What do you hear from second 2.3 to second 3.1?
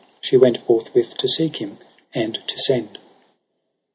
to send.